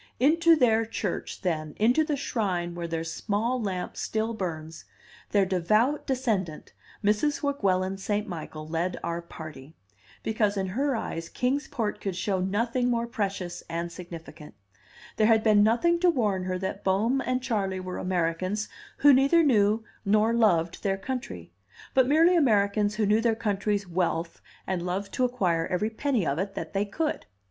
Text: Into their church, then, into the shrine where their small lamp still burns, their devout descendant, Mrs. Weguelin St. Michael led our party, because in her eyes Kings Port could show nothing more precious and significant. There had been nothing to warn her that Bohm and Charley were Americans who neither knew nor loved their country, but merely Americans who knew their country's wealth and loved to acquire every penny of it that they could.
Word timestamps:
Into 0.19 0.55
their 0.55 0.83
church, 0.83 1.41
then, 1.41 1.75
into 1.77 2.03
the 2.03 2.15
shrine 2.15 2.73
where 2.73 2.87
their 2.87 3.03
small 3.03 3.61
lamp 3.61 3.95
still 3.95 4.33
burns, 4.33 4.85
their 5.29 5.45
devout 5.45 6.07
descendant, 6.07 6.73
Mrs. 7.03 7.43
Weguelin 7.43 7.99
St. 7.99 8.27
Michael 8.27 8.67
led 8.67 8.97
our 9.03 9.21
party, 9.21 9.75
because 10.23 10.57
in 10.57 10.69
her 10.69 10.95
eyes 10.95 11.29
Kings 11.29 11.67
Port 11.67 12.01
could 12.01 12.15
show 12.15 12.39
nothing 12.39 12.89
more 12.89 13.05
precious 13.05 13.61
and 13.69 13.91
significant. 13.91 14.55
There 15.17 15.27
had 15.27 15.43
been 15.43 15.61
nothing 15.61 15.99
to 15.99 16.09
warn 16.09 16.45
her 16.45 16.57
that 16.57 16.83
Bohm 16.83 17.21
and 17.23 17.39
Charley 17.43 17.79
were 17.79 17.99
Americans 17.99 18.69
who 19.05 19.13
neither 19.13 19.43
knew 19.43 19.83
nor 20.03 20.33
loved 20.33 20.81
their 20.81 20.97
country, 20.97 21.51
but 21.93 22.07
merely 22.07 22.35
Americans 22.35 22.95
who 22.95 23.05
knew 23.05 23.21
their 23.21 23.35
country's 23.35 23.87
wealth 23.87 24.41
and 24.65 24.81
loved 24.83 25.13
to 25.13 25.25
acquire 25.25 25.67
every 25.67 25.91
penny 25.91 26.25
of 26.25 26.39
it 26.39 26.55
that 26.55 26.73
they 26.73 26.85
could. 26.85 27.27